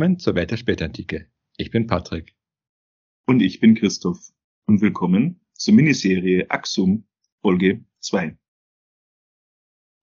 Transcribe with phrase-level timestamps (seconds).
[0.00, 1.26] Willkommen zur Welt der Spätantike.
[1.58, 2.34] Ich bin Patrick.
[3.26, 4.32] Und ich bin Christoph.
[4.64, 7.04] Und willkommen zur Miniserie Axum,
[7.42, 8.34] Folge 2.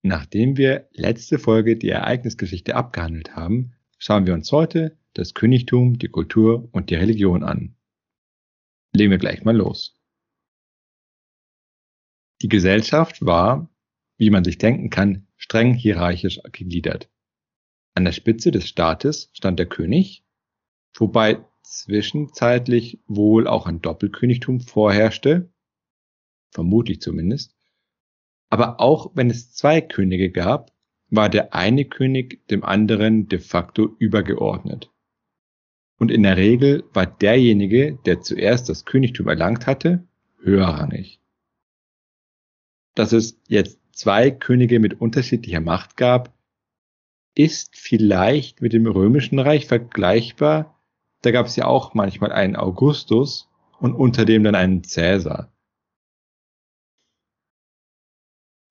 [0.03, 6.09] Nachdem wir letzte Folge die Ereignisgeschichte abgehandelt haben, schauen wir uns heute das Königtum, die
[6.09, 7.75] Kultur und die Religion an.
[8.93, 9.99] Legen wir gleich mal los.
[12.43, 13.67] Die Gesellschaft war,
[14.17, 17.09] wie man sich denken kann, streng hierarchisch gegliedert.
[17.97, 20.23] An der Spitze des Staates stand der König,
[20.93, 25.51] wobei zwischenzeitlich wohl auch ein Doppelkönigtum vorherrschte,
[26.51, 27.55] vermutlich zumindest.
[28.49, 30.71] Aber auch wenn es zwei Könige gab,
[31.09, 34.91] war der eine König dem anderen de facto übergeordnet.
[35.97, 40.07] Und in der Regel war derjenige, der zuerst das Königtum erlangt hatte,
[40.43, 41.19] höherrangig.
[42.93, 46.36] Dass es jetzt zwei Könige mit unterschiedlicher Macht gab,
[47.37, 50.81] ist vielleicht mit dem Römischen Reich vergleichbar.
[51.21, 53.47] Da gab es ja auch manchmal einen Augustus
[53.79, 55.51] und unter dem dann einen Cäsar.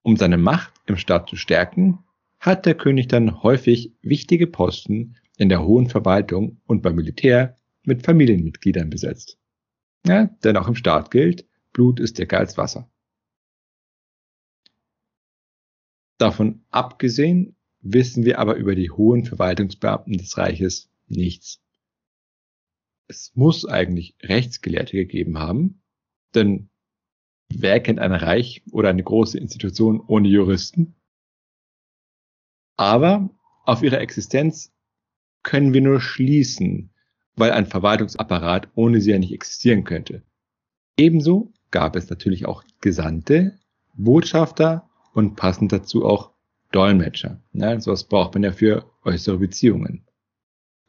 [0.02, 2.00] Um seine Macht im Staat zu stärken,
[2.40, 8.04] hat der König dann häufig wichtige Posten in der hohen Verwaltung und beim Militär mit
[8.04, 9.38] Familienmitgliedern besetzt.
[10.06, 12.88] Ja, denn auch im Staat gilt, Blut ist dicker als Wasser.
[16.18, 17.55] Davon abgesehen
[17.92, 21.60] wissen wir aber über die hohen Verwaltungsbeamten des Reiches nichts.
[23.08, 25.82] Es muss eigentlich Rechtsgelehrte gegeben haben,
[26.34, 26.68] denn
[27.48, 30.96] wer kennt ein Reich oder eine große Institution ohne Juristen?
[32.76, 33.30] Aber
[33.64, 34.72] auf ihre Existenz
[35.42, 36.90] können wir nur schließen,
[37.36, 40.22] weil ein Verwaltungsapparat ohne sie ja nicht existieren könnte.
[40.96, 43.58] Ebenso gab es natürlich auch Gesandte,
[43.94, 46.32] Botschafter und passend dazu auch
[46.76, 47.40] Dolmetscher.
[47.52, 47.80] Ne?
[47.80, 50.04] Sowas braucht man ja für äußere Beziehungen.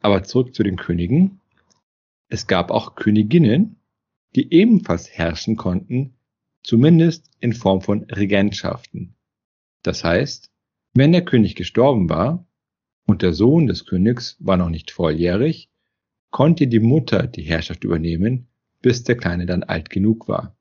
[0.00, 1.40] Aber zurück zu den Königen.
[2.28, 3.76] Es gab auch Königinnen,
[4.36, 6.14] die ebenfalls herrschen konnten,
[6.62, 9.14] zumindest in Form von Regentschaften.
[9.82, 10.52] Das heißt,
[10.92, 12.46] wenn der König gestorben war
[13.06, 15.70] und der Sohn des Königs war noch nicht volljährig,
[16.30, 18.48] konnte die Mutter die Herrschaft übernehmen,
[18.82, 20.54] bis der Kleine dann alt genug war.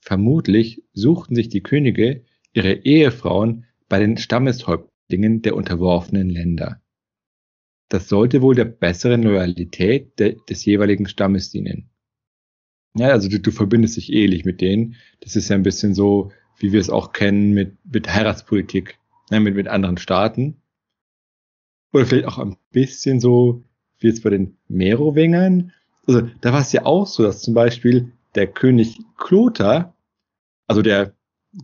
[0.00, 6.80] Vermutlich suchten sich die Könige ihre Ehefrauen bei den Stammeshäuptlingen der unterworfenen Länder.
[7.88, 11.90] Das sollte wohl der besseren Loyalität de des jeweiligen Stammes dienen.
[12.96, 14.96] Ja, also du, du verbindest dich ehelich mit denen.
[15.20, 18.98] Das ist ja ein bisschen so, wie wir es auch kennen mit, mit Heiratspolitik,
[19.30, 20.62] ja, mit, mit anderen Staaten.
[21.92, 23.64] Oder vielleicht auch ein bisschen so,
[23.98, 25.72] wie jetzt bei den Merowingern.
[26.06, 29.94] Also da war es ja auch so, dass zum Beispiel der König Kloter,
[30.66, 31.14] also der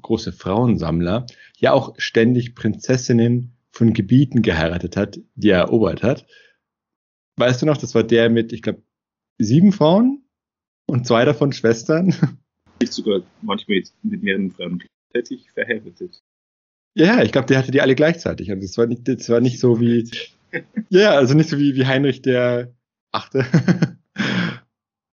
[0.03, 1.27] große Frauensammler,
[1.59, 6.27] ja auch ständig Prinzessinnen von Gebieten geheiratet hat, die er erobert hat.
[7.37, 8.83] Weißt du noch, das war der mit, ich glaube,
[9.39, 10.25] sieben Frauen
[10.87, 12.15] und zwei davon Schwestern.
[12.81, 14.83] Nicht sogar manchmal mit mehreren Frauen
[15.13, 16.23] gleichzeitig verheiratet.
[16.95, 18.51] Ja, ich glaube, der hatte die alle gleichzeitig.
[18.51, 20.11] Also es war nicht, das war nicht so wie,
[20.89, 22.75] ja, also nicht so wie, wie Heinrich der
[23.13, 23.45] Achte.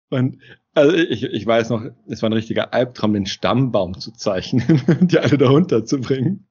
[0.09, 0.39] Und
[0.73, 5.19] also ich, ich weiß noch, es war ein richtiger Albtraum, den Stammbaum zu zeichnen, die
[5.19, 6.47] alle darunter zu bringen.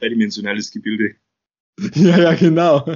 [0.00, 1.16] Dreidimensionales Gebilde.
[1.94, 2.86] Ja, ja, genau.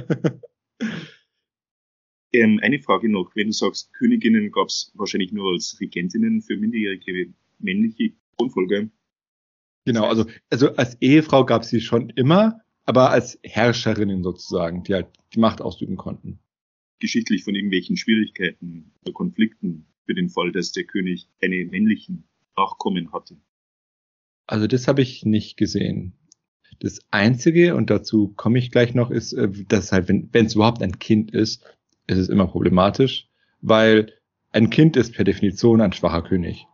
[2.33, 6.55] Ähm, eine Frage noch, wenn du sagst, Königinnen gab es wahrscheinlich nur als Regentinnen für
[6.55, 8.89] minderjährige männliche Thronfolger.
[9.85, 14.93] Genau, also, also als Ehefrau gab es sie schon immer, aber als Herrscherinnen sozusagen, die
[14.93, 16.39] halt die Macht ausüben konnten.
[16.99, 22.25] Geschichtlich von irgendwelchen Schwierigkeiten oder Konflikten für den Fall, dass der König keine männlichen
[22.55, 23.37] Nachkommen hatte.
[24.47, 26.13] Also das habe ich nicht gesehen.
[26.79, 30.81] Das Einzige, und dazu komme ich gleich noch, ist, äh, dass halt, wenn es überhaupt
[30.81, 31.63] ein Kind ist,
[32.07, 33.29] ist es immer problematisch,
[33.61, 34.11] weil
[34.51, 36.65] ein Kind ist per Definition ein schwacher König.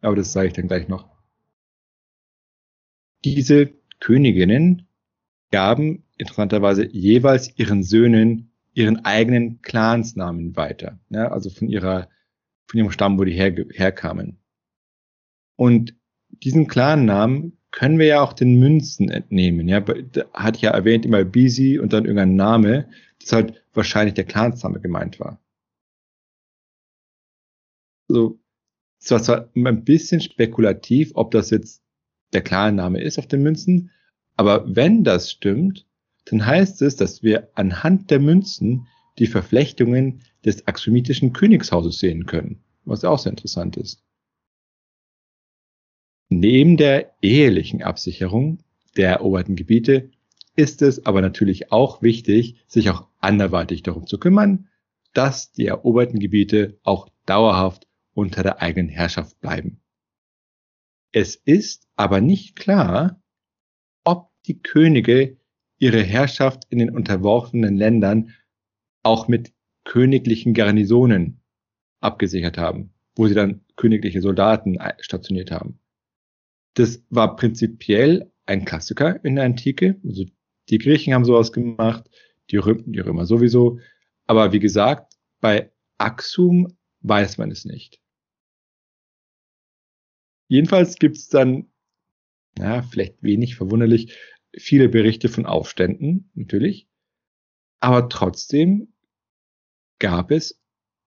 [0.00, 1.08] Aber das sage ich dann gleich noch.
[3.24, 4.86] Diese Königinnen
[5.50, 11.00] gaben interessanterweise jeweils ihren Söhnen ihren eigenen Clansnamen weiter.
[11.08, 12.08] Ja, also von ihrer
[12.66, 14.38] von ihrem Stamm, wo die her, herkamen.
[15.56, 15.94] Und
[16.30, 19.68] diesen klaren Namen können wir ja auch den Münzen entnehmen.
[19.68, 22.88] Ja, da hatte ich ja erwähnt immer Bisi und dann irgendein Name,
[23.20, 25.40] das halt wahrscheinlich der Clansname gemeint war.
[28.08, 28.38] So,
[29.00, 31.82] es war zwar ein bisschen spekulativ, ob das jetzt
[32.32, 33.90] der Clan-Name ist auf den Münzen,
[34.36, 35.86] aber wenn das stimmt,
[36.26, 38.86] dann heißt es, dass wir anhand der Münzen
[39.18, 44.02] die Verflechtungen des axomitischen Königshauses sehen können, was auch sehr interessant ist.
[46.28, 48.58] Neben der ehelichen Absicherung
[48.96, 50.10] der eroberten Gebiete
[50.54, 54.68] ist es aber natürlich auch wichtig, sich auch anderweitig darum zu kümmern,
[55.12, 59.80] dass die eroberten Gebiete auch dauerhaft unter der eigenen Herrschaft bleiben.
[61.12, 63.20] Es ist aber nicht klar,
[64.04, 65.36] ob die Könige
[65.78, 68.34] ihre Herrschaft in den unterworfenen Ländern
[69.02, 69.52] auch mit
[69.86, 71.40] königlichen Garnisonen
[72.00, 75.78] abgesichert haben, wo sie dann königliche Soldaten stationiert haben.
[76.74, 79.98] Das war prinzipiell ein Klassiker in der Antike.
[80.04, 80.26] Also
[80.68, 82.10] die Griechen haben sowas gemacht,
[82.50, 83.78] die Römer, die Römer sowieso.
[84.26, 88.00] Aber wie gesagt, bei Axum weiß man es nicht.
[90.48, 91.70] Jedenfalls gibt es dann,
[92.58, 94.16] ja, vielleicht wenig verwunderlich,
[94.56, 96.88] viele Berichte von Aufständen, natürlich.
[97.80, 98.92] Aber trotzdem
[99.98, 100.60] gab es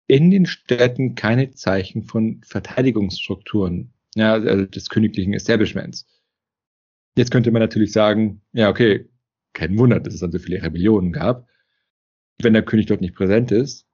[0.06, 6.06] in den Städten keine Zeichen von Verteidigungsstrukturen, ja, also des königlichen Establishments.
[7.17, 9.08] Jetzt könnte man natürlich sagen, ja, okay,
[9.52, 11.49] kein Wunder, dass es dann so viele Rebellionen gab,
[12.40, 13.87] wenn der König dort nicht präsent ist.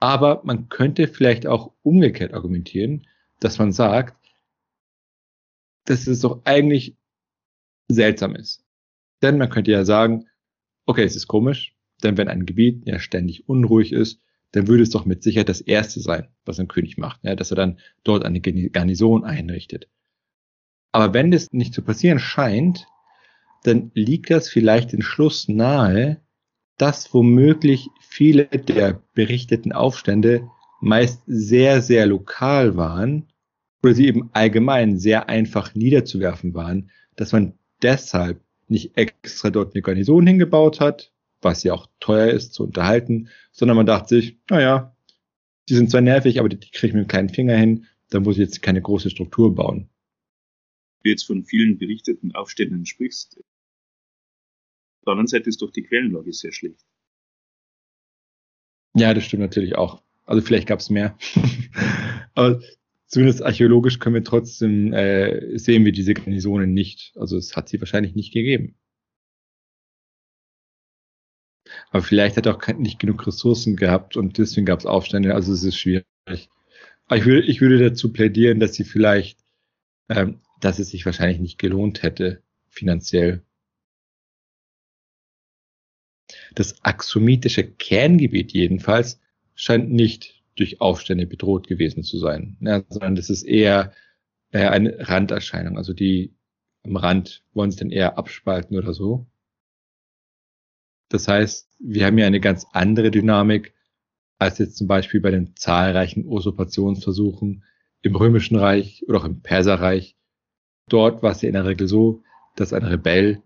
[0.00, 3.06] Aber man könnte vielleicht auch umgekehrt argumentieren,
[3.40, 4.16] dass man sagt,
[5.84, 6.96] dass es doch eigentlich
[7.88, 8.64] seltsam ist.
[9.22, 10.28] Denn man könnte ja sagen,
[10.86, 11.71] okay, es ist komisch,
[12.02, 14.20] denn wenn ein Gebiet ja ständig unruhig ist,
[14.52, 17.50] dann würde es doch mit Sicherheit das Erste sein, was ein König macht, ja, dass
[17.50, 19.88] er dann dort eine Garnison einrichtet.
[20.92, 22.86] Aber wenn das nicht zu passieren scheint,
[23.62, 26.20] dann liegt das vielleicht den Schluss nahe,
[26.76, 30.48] dass womöglich viele der berichteten Aufstände
[30.80, 33.28] meist sehr, sehr lokal waren
[33.82, 39.82] oder sie eben allgemein sehr einfach niederzuwerfen waren, dass man deshalb nicht extra dort eine
[39.82, 41.11] Garnison hingebaut hat,
[41.42, 44.96] was ja auch teuer ist zu unterhalten, sondern man dachte sich, naja,
[45.68, 48.20] die sind zwar nervig, aber die, die kriege ich mit einem kleinen Finger hin, da
[48.20, 49.88] muss ich jetzt keine große Struktur bauen.
[51.02, 53.38] Du jetzt von vielen berichteten Aufständen sprichst.
[53.38, 56.86] Auf der anderen Seite ist doch die Quellenlage sehr schlecht.
[58.94, 60.02] Ja, das stimmt natürlich auch.
[60.24, 61.16] Also vielleicht gab es mehr.
[62.34, 62.60] aber
[63.06, 67.12] zumindest archäologisch können wir trotzdem äh, sehen wir diese Garnisonen nicht.
[67.16, 68.76] Also es hat sie wahrscheinlich nicht gegeben.
[71.92, 75.34] Aber vielleicht hat er auch nicht genug Ressourcen gehabt und deswegen gab es Aufstände.
[75.34, 76.06] Also es ist schwierig.
[77.06, 79.38] Aber ich würde, ich würde dazu plädieren, dass sie vielleicht,
[80.08, 83.42] ähm, dass es sich wahrscheinlich nicht gelohnt hätte, finanziell.
[86.54, 89.20] Das axomitische Kerngebiet jedenfalls
[89.54, 93.92] scheint nicht durch Aufstände bedroht gewesen zu sein, ja, sondern das ist eher
[94.50, 95.76] äh, eine Randerscheinung.
[95.76, 96.34] Also die
[96.84, 99.26] am Rand wollen sich dann eher abspalten oder so.
[101.12, 103.74] Das heißt, wir haben ja eine ganz andere Dynamik
[104.38, 107.64] als jetzt zum Beispiel bei den zahlreichen Usurpationsversuchen
[108.00, 110.16] im Römischen Reich oder auch im Perserreich.
[110.88, 112.22] Dort war es ja in der Regel so,
[112.56, 113.42] dass ein Rebell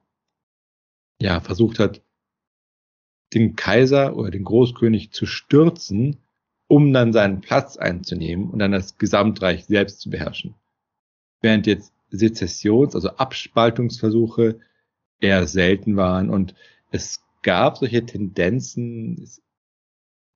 [1.20, 2.02] ja versucht hat,
[3.34, 6.18] den Kaiser oder den Großkönig zu stürzen,
[6.68, 10.54] um dann seinen Platz einzunehmen und dann das Gesamtreich selbst zu beherrschen.
[11.40, 14.60] Während jetzt Sezessions-, also Abspaltungsversuche
[15.18, 16.54] eher selten waren und
[16.92, 19.24] es gab solche Tendenzen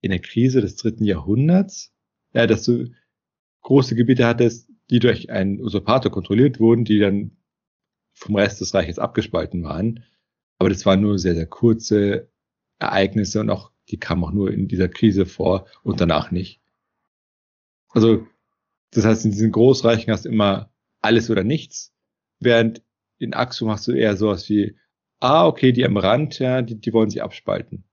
[0.00, 1.92] in der Krise des dritten Jahrhunderts,
[2.32, 2.92] ja, dass du
[3.62, 7.36] große Gebiete hattest, die durch einen Usurpator kontrolliert wurden, die dann
[8.12, 10.04] vom Rest des Reiches abgespalten waren.
[10.58, 12.30] Aber das waren nur sehr, sehr kurze
[12.78, 16.60] Ereignisse und auch, die kamen auch nur in dieser Krise vor und danach nicht.
[17.88, 18.24] Also,
[18.92, 21.92] das heißt, in diesen Großreichen hast du immer alles oder nichts,
[22.38, 22.84] während
[23.18, 24.76] in Axum hast du eher sowas wie
[25.20, 27.84] ah, okay, die am Rand, ja, die, die wollen sich abspalten.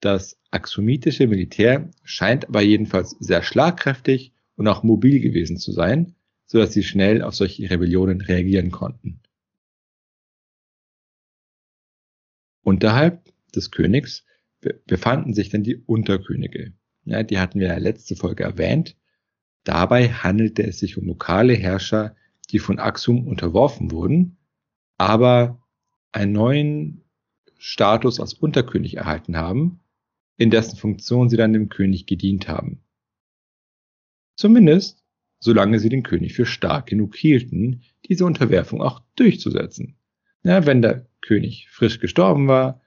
[0.00, 6.16] Das axomitische Militär scheint aber jedenfalls sehr schlagkräftig und auch mobil gewesen zu sein,
[6.46, 9.20] so dass sie schnell auf solche Rebellionen reagieren konnten.
[12.62, 14.24] Unterhalb des Königs
[14.86, 16.72] befanden sich dann die Unterkönige.
[17.04, 18.96] Ja, die hatten wir in der letzten Folge erwähnt.
[19.64, 22.16] Dabei handelte es sich um lokale Herrscher,
[22.50, 24.38] die von Axum unterworfen wurden,
[24.98, 25.60] aber
[26.12, 27.04] einen neuen
[27.58, 29.80] Status als Unterkönig erhalten haben,
[30.36, 32.82] in dessen Funktion sie dann dem König gedient haben.
[34.36, 35.00] Zumindest
[35.40, 39.96] solange sie den König für stark genug hielten, diese Unterwerfung auch durchzusetzen.
[40.42, 42.80] Ja, wenn der König frisch gestorben war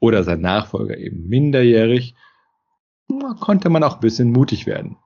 [0.00, 2.14] oder sein Nachfolger eben minderjährig,
[3.40, 4.96] konnte man auch ein bisschen mutig werden.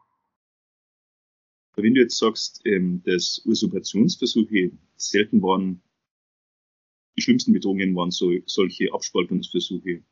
[1.77, 5.83] Wenn du jetzt sagst, ähm, dass Usurpationsversuche selten waren,
[7.17, 10.03] die schlimmsten Bedrohungen waren so, solche Abspaltungsversuche,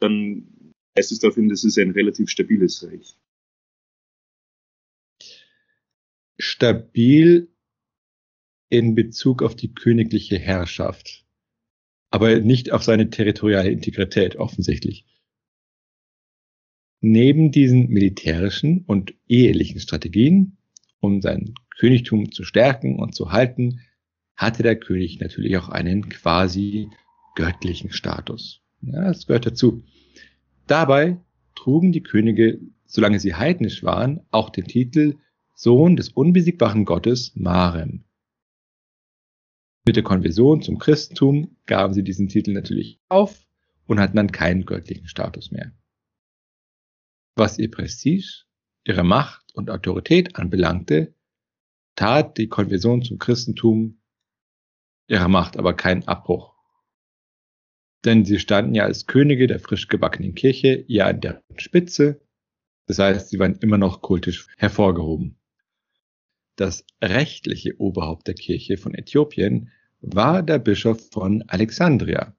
[0.00, 3.16] dann heißt es dafür, das ist ein relativ stabiles Reich.
[6.38, 7.48] Stabil
[8.68, 11.26] in Bezug auf die königliche Herrschaft,
[12.10, 15.04] aber nicht auf seine territoriale Integrität offensichtlich.
[17.04, 20.56] Neben diesen militärischen und ehelichen Strategien,
[21.00, 23.80] um sein Königtum zu stärken und zu halten,
[24.36, 26.90] hatte der König natürlich auch einen quasi
[27.34, 28.60] göttlichen Status.
[28.82, 29.82] Ja, das gehört dazu.
[30.68, 31.18] Dabei
[31.56, 35.16] trugen die Könige, solange sie heidnisch waren, auch den Titel
[35.56, 38.04] Sohn des unbesiegbaren Gottes Marem.
[39.84, 43.44] Mit der Konversion zum Christentum gaben sie diesen Titel natürlich auf
[43.86, 45.72] und hatten dann keinen göttlichen Status mehr.
[47.34, 48.44] Was ihr Prestige,
[48.84, 51.14] ihre Macht und Autorität anbelangte,
[51.96, 54.02] tat die Konversion zum Christentum
[55.06, 56.54] ihrer Macht aber keinen Abbruch.
[58.04, 62.20] Denn sie standen ja als Könige der frisch gebackenen Kirche ja an der Spitze,
[62.86, 65.38] das heißt, sie waren immer noch kultisch hervorgehoben.
[66.56, 69.70] Das rechtliche Oberhaupt der Kirche von Äthiopien
[70.00, 72.36] war der Bischof von Alexandria.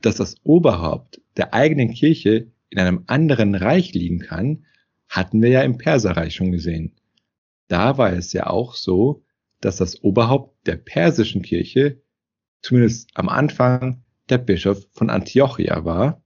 [0.00, 4.66] Dass das Oberhaupt der eigenen Kirche in einem anderen Reich liegen kann,
[5.08, 6.96] hatten wir ja im Perserreich schon gesehen.
[7.68, 9.24] Da war es ja auch so,
[9.60, 12.02] dass das Oberhaupt der persischen Kirche,
[12.62, 16.24] zumindest am Anfang, der Bischof von Antiochia war,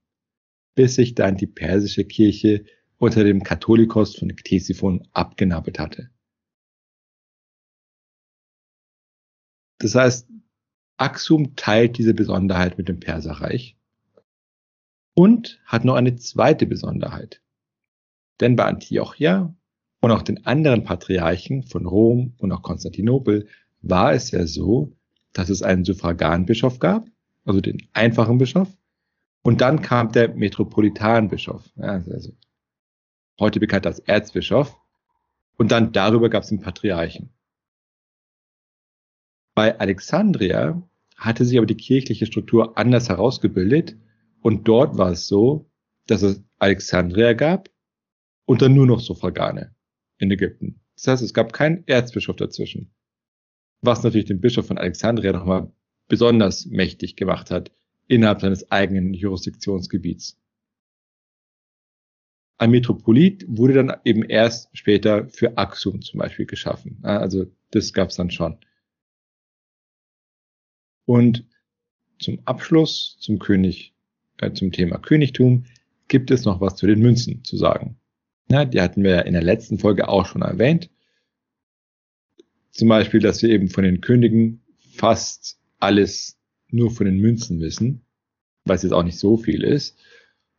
[0.74, 2.64] bis sich dann die persische Kirche
[2.96, 6.10] unter dem Katholikos von Ktesiphon abgenabelt hatte.
[9.80, 10.30] Das heißt,
[10.96, 13.77] Axum teilt diese Besonderheit mit dem Perserreich
[15.18, 17.42] und hat noch eine zweite Besonderheit.
[18.38, 19.52] Denn bei Antiochia
[20.00, 23.48] und auch den anderen Patriarchen von Rom und auch Konstantinopel
[23.82, 24.92] war es ja so,
[25.32, 27.08] dass es einen Suffraganbischof gab,
[27.44, 28.68] also den einfachen Bischof,
[29.42, 32.36] und dann kam der Metropolitanbischof, also
[33.40, 34.76] heute bekannt als Erzbischof,
[35.56, 37.30] und dann darüber gab es den Patriarchen.
[39.56, 40.80] Bei Alexandria
[41.16, 43.96] hatte sich aber die kirchliche Struktur anders herausgebildet
[44.48, 45.70] und dort war es so,
[46.06, 47.68] dass es Alexandria gab
[48.46, 49.76] und dann nur noch Suffragane
[50.16, 50.80] in Ägypten.
[50.94, 52.94] Das heißt, es gab keinen Erzbischof dazwischen.
[53.82, 55.70] Was natürlich den Bischof von Alexandria nochmal
[56.08, 57.70] besonders mächtig gemacht hat
[58.06, 60.40] innerhalb seines eigenen Jurisdiktionsgebiets.
[62.56, 67.00] Ein Metropolit wurde dann eben erst später für Axum zum Beispiel geschaffen.
[67.02, 68.56] Also das gab es dann schon.
[71.04, 71.44] Und
[72.18, 73.94] zum Abschluss zum König,
[74.38, 75.64] äh, zum Thema Königtum
[76.08, 77.96] gibt es noch was zu den Münzen zu sagen.
[78.50, 80.90] Ja, die hatten wir in der letzten Folge auch schon erwähnt.
[82.70, 84.62] Zum Beispiel, dass wir eben von den Königen
[84.94, 86.38] fast alles
[86.70, 88.02] nur von den Münzen wissen,
[88.64, 89.98] was jetzt auch nicht so viel ist.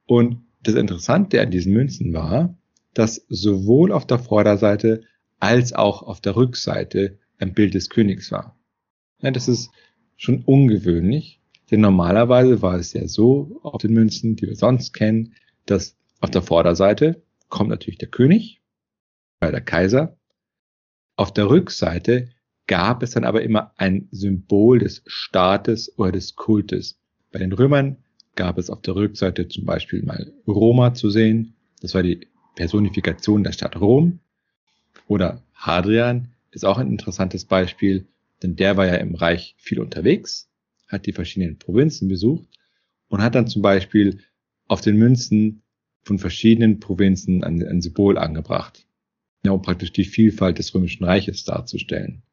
[0.06, 2.56] Und das Interessante an diesen Münzen war,
[2.94, 5.04] dass sowohl auf der Vorderseite
[5.40, 8.58] als auch auf der Rückseite ein Bild des Königs war.
[9.22, 9.72] Ja, das ist
[10.18, 11.39] schon ungewöhnlich,
[11.72, 15.36] denn normalerweise war es ja so auf den Münzen, die wir sonst kennen,
[15.66, 18.62] dass auf der Vorderseite kommt natürlich der König,
[19.40, 20.18] bei der Kaiser.
[21.16, 22.30] Auf der Rückseite
[22.68, 27.00] gab es dann aber immer ein Symbol des Staates oder des Kultes.
[27.32, 27.98] Bei den Römern
[28.36, 31.56] gab es auf der Rückseite zum Beispiel mal Roma zu sehen.
[31.82, 34.20] Das war die Personifikation der Stadt Rom.
[35.08, 38.08] Oder Hadrian ist auch ein interessantes Beispiel,
[38.44, 40.49] denn der war ja im Reich viel unterwegs,
[40.90, 42.48] hat die verschiedenen Provinzen besucht
[43.08, 44.20] und hat dann zum Beispiel
[44.68, 45.64] auf den Münzen
[46.04, 48.88] von verschiedenen Provinzen ein, ein Symbol angebracht,
[49.46, 52.24] ja, um praktisch die Vielfalt des Römischen Reiches darzustellen.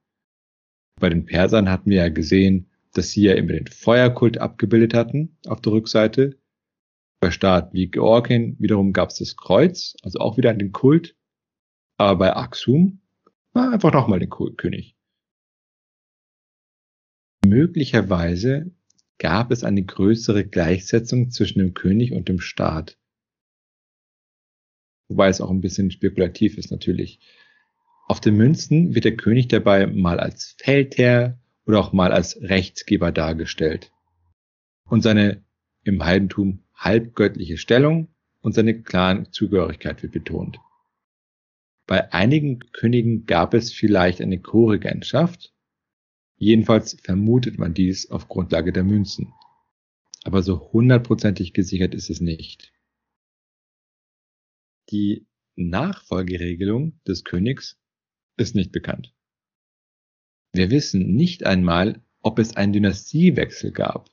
[0.98, 5.36] Bei den Persern hatten wir ja gesehen, dass sie ja immer den Feuerkult abgebildet hatten
[5.46, 6.38] auf der Rückseite.
[7.20, 11.16] Bei Staaten wie Georgien wiederum gab es das Kreuz, also auch wieder den Kult.
[11.98, 13.00] Aber bei Axum
[13.52, 14.96] war einfach nochmal den König.
[17.48, 18.70] Möglicherweise
[19.18, 22.98] gab es eine größere Gleichsetzung zwischen dem König und dem Staat.
[25.08, 27.20] Wobei es auch ein bisschen spekulativ ist natürlich.
[28.08, 33.12] Auf den Münzen wird der König dabei mal als Feldherr oder auch mal als Rechtsgeber
[33.12, 33.92] dargestellt.
[34.88, 35.44] Und seine
[35.82, 38.08] im Heidentum halbgöttliche Stellung
[38.40, 40.58] und seine klaren Zugehörigkeit wird betont.
[41.86, 45.52] Bei einigen Königen gab es vielleicht eine Co-Regentschaft.
[46.36, 49.32] Jedenfalls vermutet man dies auf Grundlage der Münzen.
[50.24, 52.72] Aber so hundertprozentig gesichert ist es nicht.
[54.90, 55.26] Die
[55.56, 57.78] Nachfolgeregelung des Königs
[58.36, 59.14] ist nicht bekannt.
[60.52, 64.10] Wir wissen nicht einmal, ob es einen Dynastiewechsel gab.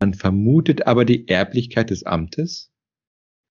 [0.00, 2.72] Man vermutet aber die Erblichkeit des Amtes,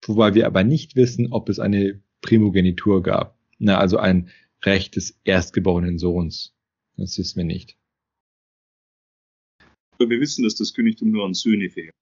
[0.05, 4.29] wobei wir aber nicht wissen, ob es eine Primogenitur gab, na, also ein
[4.63, 6.55] Recht des erstgeborenen Sohns.
[7.01, 7.79] Das wissen wir nicht.
[9.93, 11.95] Aber wir wissen, dass das Königtum nur an Söhne fährt.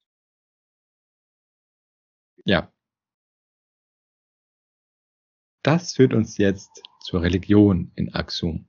[2.44, 2.74] Ja.
[5.64, 8.68] Das führt uns jetzt zur Religion in Aksum.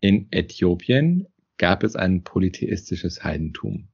[0.00, 3.88] In Äthiopien gab es ein polytheistisches Heidentum.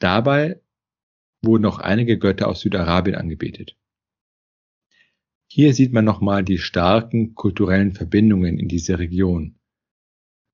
[0.00, 0.60] Dabei
[1.42, 3.78] wurden auch einige Götter aus Südarabien angebetet.
[5.50, 9.57] Hier sieht man nochmal die starken kulturellen Verbindungen in dieser Region.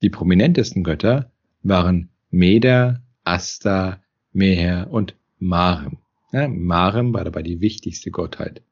[0.03, 1.33] Die prominentesten Götter
[1.63, 5.99] waren Meder, Asta, Meher und Marem.
[6.33, 8.63] Ja, Marem war dabei die wichtigste Gottheit.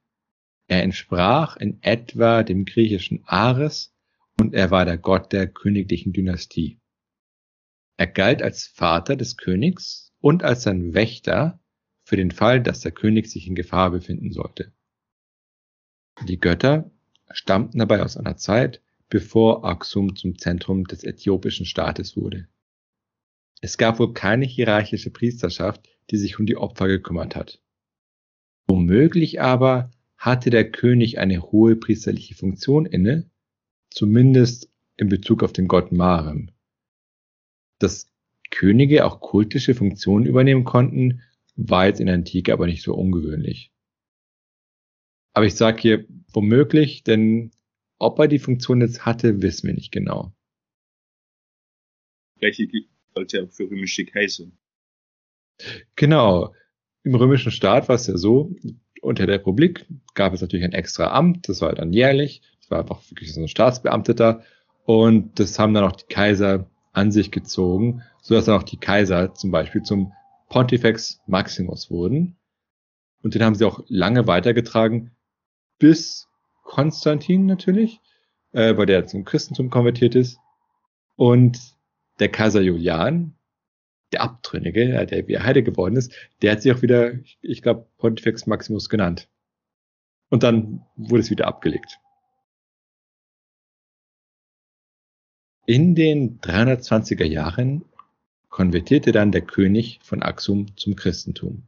[0.66, 3.94] Er entsprach in etwa dem griechischen Ares
[4.38, 6.78] und er war der Gott der königlichen Dynastie.
[7.96, 11.60] Er galt als Vater des Königs und als sein Wächter
[12.04, 14.72] für den Fall, dass der König sich in Gefahr befinden sollte.
[16.26, 16.90] Die Götter
[17.30, 22.48] stammten dabei aus einer Zeit, bevor Aksum zum Zentrum des äthiopischen Staates wurde.
[23.60, 27.60] Es gab wohl keine hierarchische Priesterschaft, die sich um die Opfer gekümmert hat.
[28.66, 33.28] Womöglich aber hatte der König eine hohe priesterliche Funktion inne,
[33.90, 36.50] zumindest in Bezug auf den Gott Marem.
[37.78, 38.10] Dass
[38.50, 41.20] Könige auch kultische Funktionen übernehmen konnten,
[41.54, 43.72] war jetzt in der Antike aber nicht so ungewöhnlich.
[45.34, 47.50] Aber ich sage hier womöglich, denn
[48.02, 50.32] ob er die Funktion jetzt hatte, wissen wir nicht genau.
[52.40, 52.88] Gleiche gilt
[53.32, 54.46] ja auch für römische Kaiser.
[55.94, 56.52] Genau.
[57.04, 58.54] Im römischen Staat war es ja so,
[59.00, 62.80] unter der Republik gab es natürlich ein extra Amt, das war dann jährlich, das war
[62.80, 64.42] einfach wirklich so ein Staatsbeamteter
[64.84, 68.78] und das haben dann auch die Kaiser an sich gezogen, so dass dann auch die
[68.78, 70.12] Kaiser zum Beispiel zum
[70.48, 72.36] Pontifex Maximus wurden.
[73.22, 75.12] Und den haben sie auch lange weitergetragen,
[75.78, 76.28] bis
[76.62, 78.00] Konstantin natürlich,
[78.52, 80.38] äh, weil der zum Christentum konvertiert ist.
[81.16, 81.60] Und
[82.18, 83.34] der Kaiser Julian,
[84.12, 88.46] der Abtrünnige, der wie Heide geworden ist, der hat sich auch wieder, ich glaube, Pontifex
[88.46, 89.28] Maximus genannt.
[90.28, 91.98] Und dann wurde es wieder abgelegt.
[95.66, 97.84] In den 320er Jahren
[98.48, 101.66] konvertierte dann der König von Axum zum Christentum.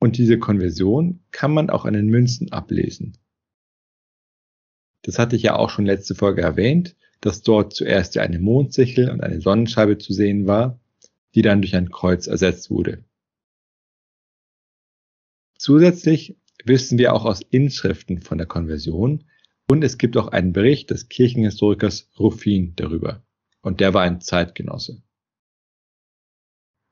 [0.00, 3.16] Und diese Konversion kann man auch an den Münzen ablesen.
[5.02, 9.10] Das hatte ich ja auch schon letzte Folge erwähnt, dass dort zuerst ja eine Mondsichel
[9.10, 10.80] und eine Sonnenscheibe zu sehen war,
[11.34, 13.04] die dann durch ein Kreuz ersetzt wurde.
[15.58, 19.24] Zusätzlich wissen wir auch aus Inschriften von der Konversion
[19.68, 23.22] und es gibt auch einen Bericht des Kirchenhistorikers Ruffin darüber.
[23.60, 25.02] Und der war ein Zeitgenosse.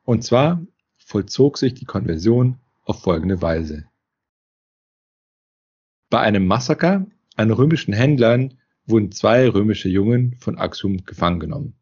[0.04, 0.64] Und zwar
[0.96, 3.88] vollzog sich die Konversion auf folgende Weise.
[6.08, 11.74] Bei einem Massaker an römischen Händlern wurden zwei römische Jungen von Axum gefangen genommen.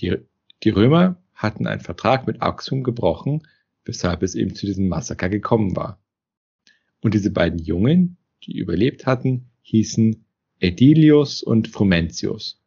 [0.00, 0.16] Die,
[0.62, 3.46] die Römer hatten einen Vertrag mit Axum gebrochen,
[3.84, 6.00] weshalb es eben zu diesem Massaker gekommen war.
[7.00, 10.24] Und diese beiden Jungen, die überlebt hatten, hießen
[10.58, 12.62] Edilius und Frumentius.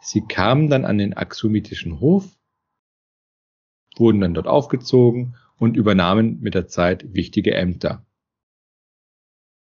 [0.00, 2.36] Sie kamen dann an den axumitischen Hof
[3.98, 8.04] wurden dann dort aufgezogen und übernahmen mit der Zeit wichtige Ämter.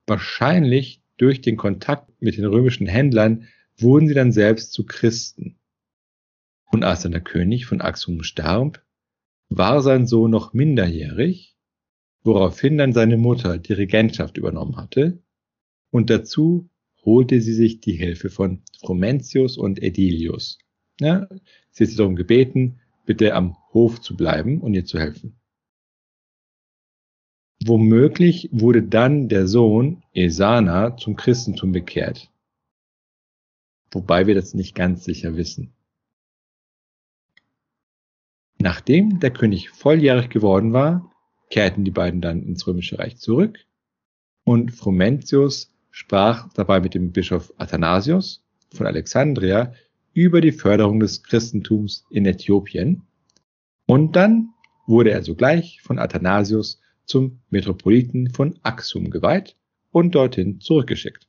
[0.08, 3.48] Wahrscheinlich durch den Kontakt mit den römischen Händlern
[3.78, 5.58] wurden sie dann selbst zu Christen.
[6.72, 8.84] Und als dann der König von Axum starb,
[9.50, 11.56] war sein Sohn noch minderjährig,
[12.24, 15.22] woraufhin dann seine Mutter die Regentschaft übernommen hatte
[15.94, 16.70] und dazu
[17.06, 20.58] holte sie sich die Hilfe von Frumentius und Edilius.
[21.00, 21.28] Ja,
[21.70, 25.40] sie sie darum gebeten, bitte am Hof zu bleiben und ihr zu helfen.
[27.66, 32.30] Womöglich wurde dann der Sohn Esana zum Christentum bekehrt.
[33.92, 35.74] Wobei wir das nicht ganz sicher wissen.
[38.58, 41.12] Nachdem der König volljährig geworden war,
[41.50, 43.60] kehrten die beiden dann ins Römische Reich zurück
[44.44, 49.74] und Frumentius sprach dabei mit dem Bischof Athanasius von Alexandria
[50.14, 53.04] über die Förderung des Christentums in Äthiopien
[53.86, 54.50] und dann
[54.86, 59.58] wurde er sogleich von Athanasius zum Metropoliten von Axum geweiht
[59.92, 61.28] und dorthin zurückgeschickt.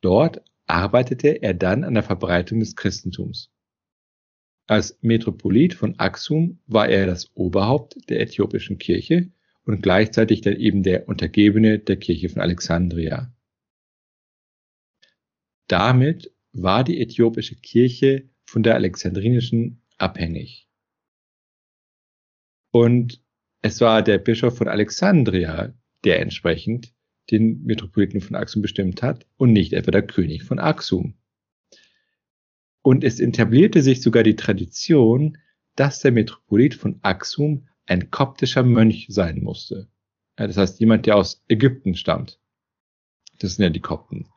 [0.00, 3.50] Dort arbeitete er dann an der Verbreitung des Christentums.
[4.66, 9.30] Als Metropolit von Axum war er das Oberhaupt der äthiopischen Kirche
[9.64, 13.34] und gleichzeitig dann eben der Untergebene der Kirche von Alexandria.
[15.66, 20.68] Damit war die äthiopische Kirche von der alexandrinischen abhängig.
[22.70, 23.23] Und
[23.64, 25.72] es war der Bischof von Alexandria,
[26.04, 26.92] der entsprechend
[27.30, 31.14] den Metropoliten von Axum bestimmt hat und nicht etwa der König von Axum.
[32.82, 35.38] Und es etablierte sich sogar die Tradition,
[35.76, 39.88] dass der Metropolit von Axum ein koptischer Mönch sein musste.
[40.38, 42.38] Ja, das heißt, jemand, der aus Ägypten stammt.
[43.38, 44.28] Das sind ja die Kopten.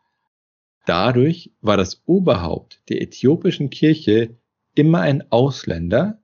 [0.85, 4.37] Dadurch war das Oberhaupt der äthiopischen Kirche
[4.73, 6.23] immer ein Ausländer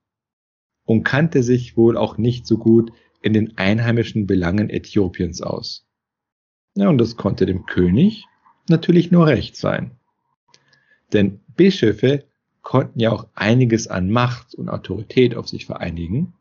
[0.85, 2.91] und kannte sich wohl auch nicht so gut
[3.21, 5.85] in den einheimischen Belangen Äthiopiens aus.
[6.75, 8.25] Ja, und das konnte dem König
[8.67, 9.91] natürlich nur recht sein.
[11.11, 12.25] Denn Bischöfe
[12.61, 16.33] konnten ja auch einiges an Macht und Autorität auf sich vereinigen,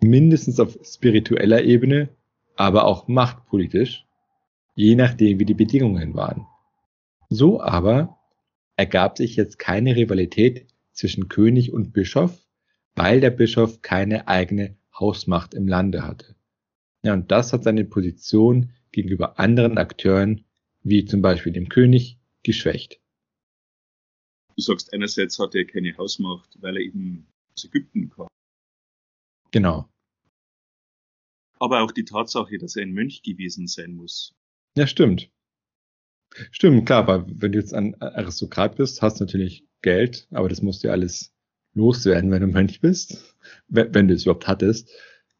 [0.00, 2.08] mindestens auf spiritueller Ebene,
[2.56, 4.06] aber auch machtpolitisch,
[4.74, 6.46] je nachdem wie die Bedingungen waren.
[7.28, 8.18] So aber
[8.76, 12.47] ergab sich jetzt keine Rivalität zwischen König und Bischof,
[12.98, 16.34] weil der Bischof keine eigene Hausmacht im Lande hatte.
[17.02, 20.44] Ja, und das hat seine Position gegenüber anderen Akteuren,
[20.82, 23.00] wie zum Beispiel dem König, geschwächt.
[24.56, 28.26] Du sagst, einerseits hat er keine Hausmacht, weil er eben aus Ägypten kam.
[29.52, 29.88] Genau.
[31.60, 34.34] Aber auch die Tatsache, dass er ein Mönch gewesen sein muss.
[34.76, 35.30] Ja, stimmt.
[36.50, 40.62] Stimmt, klar, weil wenn du jetzt ein Aristokrat bist, hast du natürlich Geld, aber das
[40.62, 41.32] musst du ja alles
[41.74, 43.36] loswerden, wenn du Mönch bist,
[43.68, 44.90] wenn, du es überhaupt hattest.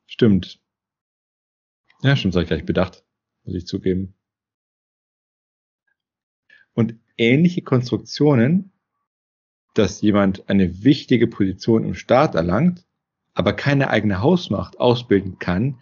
[0.07, 0.61] Stimmt.
[2.03, 3.05] Ja, stimmt, das habe ich gleich bedacht,
[3.45, 4.15] muss ich zugeben.
[6.75, 8.73] Und ähnliche Konstruktionen
[9.79, 12.85] dass jemand eine wichtige Position im Staat erlangt,
[13.33, 15.79] aber keine eigene Hausmacht ausbilden kann,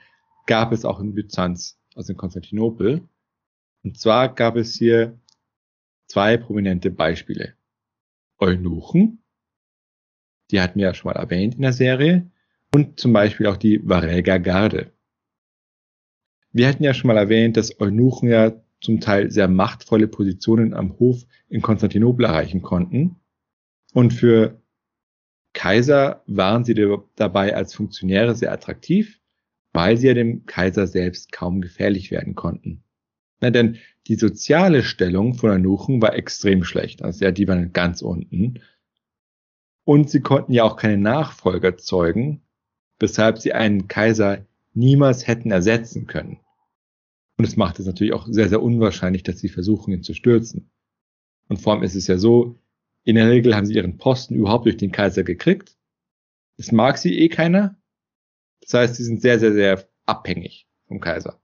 [0.47, 3.09] gab es auch in Byzanz, also in Konstantinopel.
[3.83, 5.19] Und zwar gab es hier
[6.09, 7.55] zwei prominente Beispiele.
[8.39, 9.23] Eunuchen,
[10.51, 12.31] die hatten wir ja schon mal erwähnt in der Serie,
[12.73, 14.93] und zum Beispiel auch die Varäger Garde.
[16.53, 20.99] Wir hatten ja schon mal erwähnt, dass Eunuchen ja zum Teil sehr machtvolle Positionen am
[20.99, 23.17] Hof in Konstantinopel erreichen konnten.
[23.93, 24.61] Und für
[25.55, 26.75] Kaiser waren sie
[27.17, 29.21] dabei als Funktionäre sehr attraktiv,
[29.73, 32.83] weil sie ja dem Kaiser selbst kaum gefährlich werden konnten.
[33.41, 37.03] Na, denn die soziale Stellung von Anuchen war extrem schlecht.
[37.03, 38.61] Also ja, die waren ganz unten.
[39.87, 42.43] Und sie konnten ja auch keine Nachfolger zeugen,
[42.99, 44.45] weshalb sie einen Kaiser
[44.75, 46.41] niemals hätten ersetzen können.
[47.39, 50.73] Und es macht es natürlich auch sehr, sehr unwahrscheinlich, dass sie versuchen, ihn zu stürzen.
[51.49, 52.59] Und vor allem ist es ja so,
[53.05, 55.77] in der Regel haben sie ihren Posten überhaupt durch den Kaiser gekriegt.
[56.57, 57.81] Es mag sie eh keiner.
[58.63, 61.41] Das heißt, sie sind sehr, sehr, sehr abhängig vom Kaiser.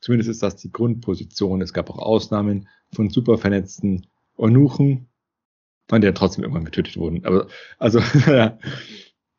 [0.00, 1.60] Zumindest ist das die Grundposition.
[1.60, 3.36] Es gab auch Ausnahmen von super
[4.36, 5.08] Eunuchen,
[5.88, 7.24] von denen trotzdem irgendwann getötet wurden.
[7.24, 8.58] Aber, also, ja.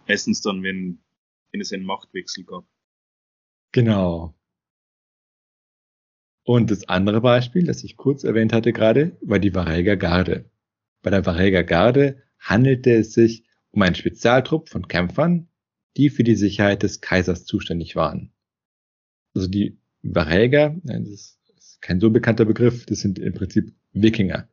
[0.07, 0.99] Meistens dann, wenn,
[1.51, 2.65] wenn es einen Machtwechsel gab.
[3.71, 4.35] Genau.
[6.43, 10.49] Und das andere Beispiel, das ich kurz erwähnt hatte gerade, war die Varäger Garde.
[11.01, 15.49] Bei der Varäger Garde handelte es sich um einen Spezialtrupp von Kämpfern,
[15.97, 18.31] die für die Sicherheit des Kaisers zuständig waren.
[19.33, 24.47] Also die Varäger, das ist kein so bekannter Begriff, das sind im Prinzip Wikinger.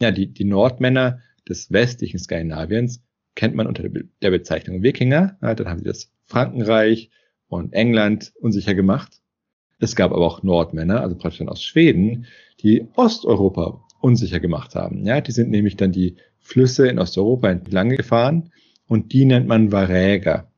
[0.00, 3.02] Ja, die, die Nordmänner des westlichen Skandinaviens
[3.34, 5.38] kennt man unter der Bezeichnung Wikinger.
[5.40, 7.10] Ja, dann haben sie das Frankenreich
[7.48, 9.20] und England unsicher gemacht.
[9.78, 12.26] Es gab aber auch Nordmänner, also praktisch dann aus Schweden,
[12.60, 15.04] die Osteuropa unsicher gemacht haben.
[15.04, 18.50] Ja, die sind nämlich dann die Flüsse in Osteuropa entlang gefahren
[18.86, 20.50] und die nennt man Varäger.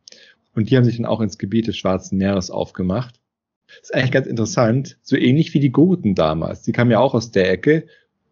[0.54, 3.20] Und die haben sich dann auch ins Gebiet des Schwarzen Meeres aufgemacht.
[3.66, 6.62] Das ist eigentlich ganz interessant, so ähnlich wie die Goten damals.
[6.62, 7.86] Die kamen ja auch aus der Ecke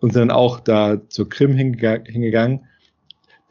[0.06, 2.68] und sind dann auch da zur Krim hingegangen.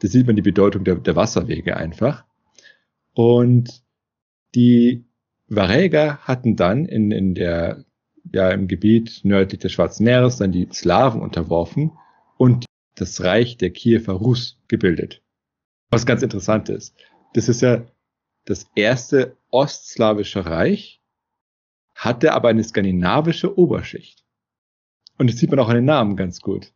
[0.00, 2.24] Da sieht man die Bedeutung der, der Wasserwege einfach.
[3.12, 3.82] Und
[4.54, 5.04] die
[5.48, 7.84] Varäger hatten dann in, in der,
[8.32, 11.92] ja, im Gebiet nördlich des Schwarzen Meeres dann die Slawen unterworfen
[12.38, 12.64] und
[12.94, 15.20] das Reich der Kiewer Rus gebildet.
[15.90, 16.96] Was ganz interessant ist.
[17.34, 17.84] Das ist ja
[18.46, 21.02] das erste ostslawische Reich,
[21.94, 24.25] hatte aber eine skandinavische Oberschicht.
[25.18, 26.72] Und das sieht man auch an den Namen ganz gut.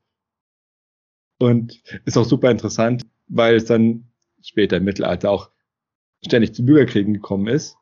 [1.39, 4.11] Und ist auch super interessant, weil es dann
[4.43, 5.51] später im Mittelalter auch
[6.25, 7.77] ständig zu Bürgerkriegen gekommen ist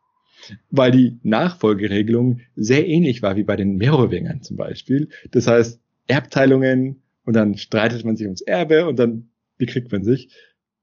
[0.71, 5.09] weil die Nachfolgeregelung sehr ähnlich war wie bei den Merowingern zum Beispiel.
[5.31, 10.31] Das heißt, Erbteilungen und dann streitet man sich ums Erbe und dann bekriegt man sich,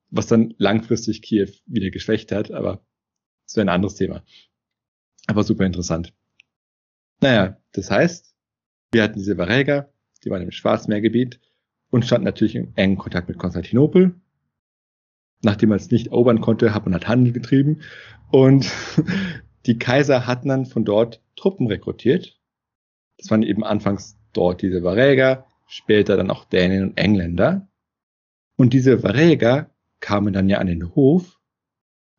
[0.10, 2.86] was dann langfristig Kiew wieder geschwächt hat, aber
[3.46, 4.24] das wäre ein anderes Thema.
[5.28, 6.14] Aber super interessant.
[7.22, 8.35] Naja, das heißt,
[8.92, 9.90] wir hatten diese Varäger,
[10.24, 11.40] die waren im Schwarzmeergebiet
[11.90, 14.16] und standen natürlich in engen Kontakt mit Konstantinopel.
[15.42, 17.82] Nachdem man es nicht erobern konnte, hat man halt Handel getrieben
[18.32, 18.72] und
[19.66, 22.40] die Kaiser hatten dann von dort Truppen rekrutiert.
[23.18, 27.68] Das waren eben anfangs dort diese Varäger, später dann auch Dänen und Engländer.
[28.58, 29.70] Und diese Varäger
[30.00, 31.40] kamen dann ja an den Hof,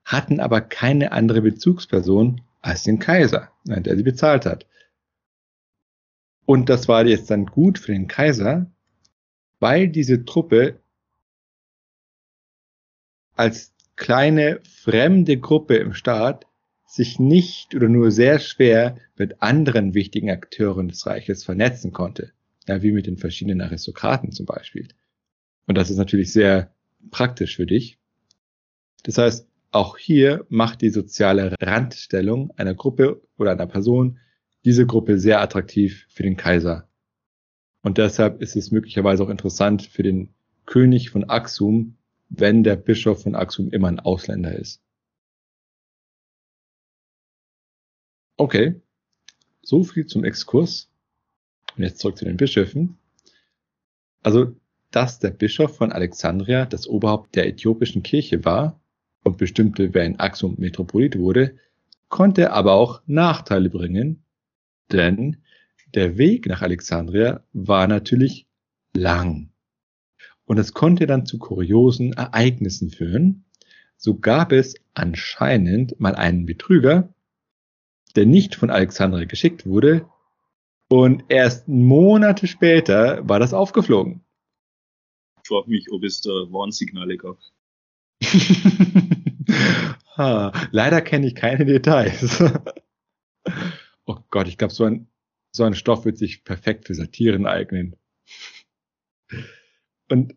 [0.05, 4.67] hatten aber keine andere Bezugsperson als den Kaiser, der sie bezahlt hat.
[6.47, 8.71] Und das war jetzt dann gut für den Kaiser,
[9.59, 10.81] weil diese Truppe
[13.35, 16.47] als kleine fremde Gruppe im Staat
[16.87, 22.33] sich nicht oder nur sehr schwer mit anderen wichtigen Akteuren des Reiches vernetzen konnte.
[22.67, 24.89] Ja, wie mit den verschiedenen Aristokraten zum Beispiel.
[25.67, 26.73] Und das ist natürlich sehr
[27.11, 27.99] praktisch für dich.
[29.03, 34.19] Das heißt, auch hier macht die soziale Randstellung einer Gruppe oder einer Person
[34.67, 36.89] diese Gruppe sehr attraktiv für den Kaiser.
[37.83, 40.35] Und deshalb ist es möglicherweise auch interessant für den
[40.67, 41.97] König von Axum,
[42.29, 44.83] wenn der Bischof von Axum immer ein Ausländer ist.
[48.37, 48.83] Okay,
[49.63, 50.91] so viel zum Exkurs.
[51.77, 52.99] Und jetzt zurück zu den Bischöfen.
[54.25, 54.57] Also,
[54.91, 58.81] dass der Bischof von Alexandria das Oberhaupt der äthiopischen Kirche war
[59.23, 61.57] und bestimmte, wer in Axum Metropolit wurde,
[62.09, 64.25] konnte aber auch Nachteile bringen,
[64.93, 65.39] denn
[65.95, 68.47] der Weg nach Alexandria war natürlich
[68.95, 69.51] lang.
[70.45, 73.45] Und es konnte dann zu kuriosen Ereignissen führen.
[73.97, 77.13] So gab es anscheinend mal einen Betrüger,
[78.15, 80.07] der nicht von Alexandria geschickt wurde,
[80.89, 84.25] und erst Monate später war das aufgeflogen.
[85.43, 87.39] Ich frage mich, ob es da Warnsignale gab.
[90.17, 92.43] ha, leider kenne ich keine Details.
[94.07, 95.09] Oh Gott, ich glaube, so ein,
[95.53, 97.97] so ein Stoff wird sich perfekt für Satiren eignen.
[100.09, 100.35] Und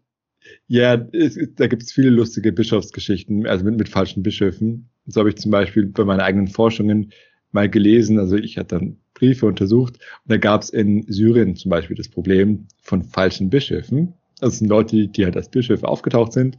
[0.67, 4.89] ja, es, da gibt es viele lustige Bischofsgeschichten, also mit, mit falschen Bischöfen.
[5.05, 7.11] So habe ich zum Beispiel bei meinen eigenen Forschungen
[7.51, 11.69] mal gelesen, also ich hatte dann Briefe untersucht und da gab es in Syrien zum
[11.69, 14.13] Beispiel das Problem von falschen Bischöfen.
[14.39, 16.57] Das sind Leute, die halt als Bischöfe aufgetaucht sind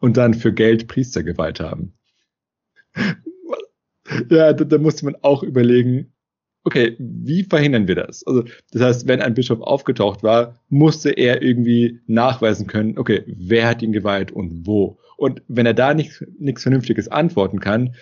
[0.00, 1.94] und dann für Geld Priestergewalt haben.
[4.30, 6.12] ja, da, da musste man auch überlegen,
[6.64, 8.26] okay, wie verhindern wir das?
[8.26, 13.68] Also, das heißt, wenn ein Bischof aufgetaucht war, musste er irgendwie nachweisen können, okay, wer
[13.68, 14.98] hat ihn geweiht und wo?
[15.16, 17.94] Und wenn er da nicht, nichts Vernünftiges antworten kann,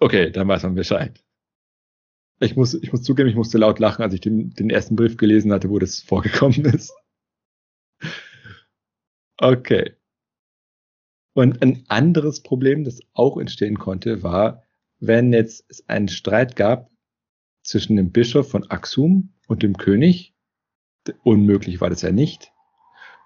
[0.00, 1.22] okay, dann weiß man Bescheid.
[2.40, 5.16] Ich muss, ich muss zugeben, ich musste laut lachen, als ich den, den ersten Brief
[5.16, 6.92] gelesen hatte, wo das vorgekommen ist.
[9.38, 9.92] Okay.
[11.32, 14.62] Und ein anderes Problem, das auch entstehen konnte, war,
[15.00, 16.90] wenn jetzt es einen Streit gab
[17.64, 20.34] zwischen dem Bischof von Axum und dem König,
[21.24, 22.52] unmöglich war das ja nicht,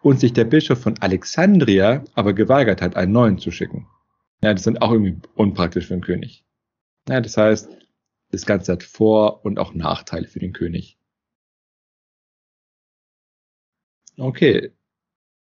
[0.01, 3.89] und sich der Bischof von Alexandria aber geweigert hat, einen neuen zu schicken.
[4.41, 6.45] Ja, das sind auch irgendwie unpraktisch für den König.
[7.09, 7.69] Ja, das heißt,
[8.31, 10.99] das Ganze hat Vor- und auch Nachteile für den König.
[14.17, 14.73] Okay.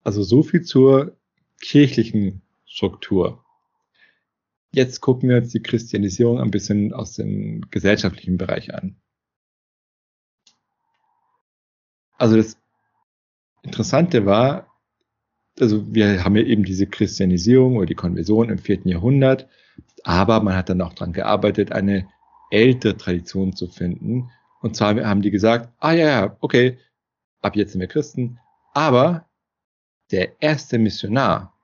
[0.04, 1.18] Also so viel zur
[1.62, 3.44] kirchlichen Struktur.
[4.78, 8.96] Jetzt gucken wir uns die Christianisierung ein bisschen aus dem gesellschaftlichen Bereich an.
[12.20, 12.60] Also das
[13.64, 14.72] Interessante war,
[15.60, 19.50] also wir haben ja eben diese Christianisierung oder die Konversion im vierten Jahrhundert,
[20.04, 22.08] aber man hat dann auch daran gearbeitet, eine
[22.52, 24.30] ältere Tradition zu finden.
[24.62, 26.78] Und zwar haben die gesagt, ah ja, ja, okay,
[27.42, 28.38] ab jetzt sind wir Christen,
[28.76, 29.28] aber
[30.12, 31.58] der erste Missionar,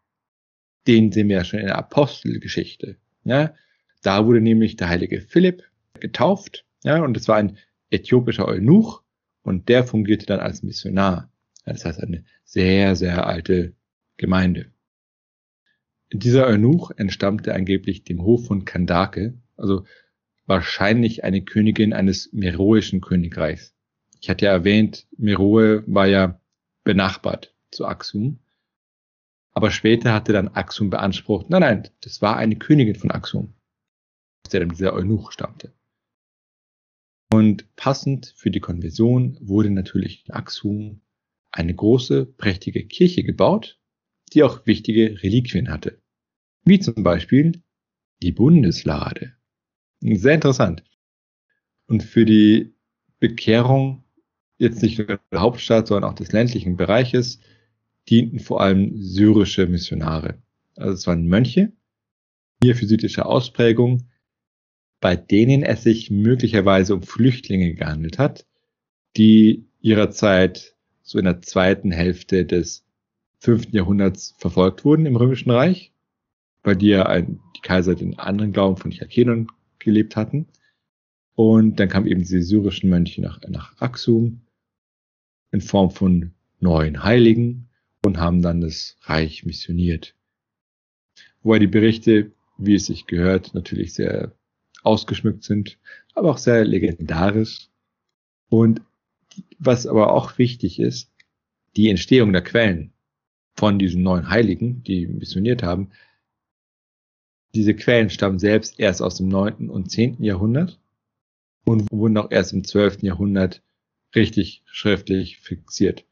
[0.88, 2.97] den sehen wir ja schon in der Apostelgeschichte.
[3.23, 3.53] Ja,
[4.01, 5.63] da wurde nämlich der heilige Philipp
[5.99, 7.57] getauft, ja, und es war ein
[7.89, 9.01] äthiopischer Eunuch
[9.43, 11.29] und der fungierte dann als Missionar.
[11.65, 13.73] Ja, das heißt eine sehr, sehr alte
[14.17, 14.67] Gemeinde.
[16.12, 19.86] Dieser Eunuch entstammte angeblich dem Hof von Kandake, also
[20.45, 23.73] wahrscheinlich eine Königin eines meroischen Königreichs.
[24.19, 26.39] Ich hatte ja erwähnt, Meroe war ja
[26.83, 28.39] benachbart zu Axum.
[29.54, 33.54] Aber später hatte dann Axum beansprucht, nein, nein, das war eine Königin von Axum,
[34.46, 35.74] aus der dann dieser Eunuch stammte.
[37.32, 41.02] Und passend für die Konversion wurde natürlich in Axum
[41.52, 43.80] eine große, prächtige Kirche gebaut,
[44.34, 46.02] die auch wichtige Reliquien hatte.
[46.66, 47.62] Wie zum Beispiel
[48.22, 49.34] die Bundeslade.
[50.02, 50.84] Sehr interessant.
[51.88, 52.74] Und für die
[53.20, 54.04] Bekehrung
[54.58, 57.39] jetzt nicht nur der Hauptstadt, sondern auch des ländlichen Bereiches
[58.10, 60.42] dienten vor allem syrische Missionare.
[60.76, 61.72] Also es waren Mönche,
[62.62, 64.10] hier physitische Ausprägung,
[65.00, 68.46] bei denen es sich möglicherweise um Flüchtlinge gehandelt hat,
[69.18, 72.86] die ihrer Zeit so in der zweiten Hälfte des
[73.38, 75.92] fünften Jahrhunderts verfolgt wurden im Römischen Reich,
[76.63, 79.48] weil die ein, die Kaiser den anderen Glauben von Chalkedon
[79.80, 80.48] gelebt hatten.
[81.36, 84.42] Und dann kamen eben diese syrischen Mönche nach, nach Axum
[85.52, 87.68] in Form von neuen Heiligen
[88.06, 90.16] und haben dann das Reich missioniert.
[91.42, 94.34] Wobei die Berichte, wie es sich gehört, natürlich sehr
[94.84, 95.78] ausgeschmückt sind,
[96.13, 97.70] aber auch sehr legendarisch.
[98.50, 98.82] Und
[99.58, 101.12] was aber auch wichtig ist,
[101.76, 102.94] die Entstehung der Quellen
[103.56, 105.92] von diesen neuen Heiligen, die missioniert haben,
[107.56, 109.70] diese Quellen stammen selbst erst aus dem 9.
[109.70, 110.24] und 10.
[110.24, 110.80] Jahrhundert
[111.66, 113.04] und wurden auch erst im 12.
[113.04, 113.62] Jahrhundert
[114.16, 116.06] richtig schriftlich fixiert.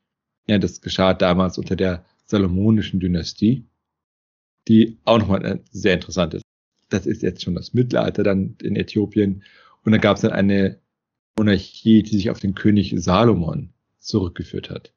[0.47, 3.65] Ja, das geschah damals unter der Salomonischen Dynastie,
[4.67, 6.43] die auch nochmal sehr interessant ist.
[6.89, 9.43] Das ist jetzt schon das Mittelalter dann in Äthiopien.
[9.83, 10.79] Und da gab es dann eine
[11.37, 14.93] Monarchie, die sich auf den König Salomon zurückgeführt hat.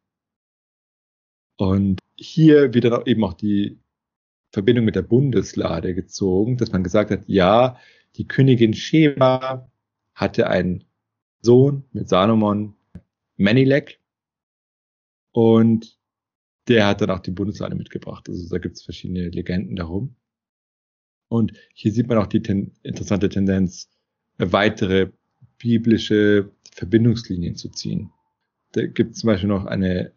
[1.56, 3.78] Und hier wird dann eben auch die
[4.50, 7.78] Verbindung mit der Bundeslade gezogen, dass man gesagt hat, ja,
[8.16, 9.70] die Königin Sheba
[10.14, 10.84] hatte einen
[11.40, 12.74] Sohn mit Salomon,
[13.36, 14.00] Menilek,
[15.34, 15.98] und
[16.68, 18.28] der hat dann auch die Bundeslade mitgebracht.
[18.28, 20.14] Also da gibt es verschiedene Legenden darum.
[21.28, 23.90] Und hier sieht man auch die ten interessante Tendenz,
[24.38, 25.10] weitere
[25.58, 28.12] biblische Verbindungslinien zu ziehen.
[28.72, 30.12] Da gibt es zum Beispiel noch eine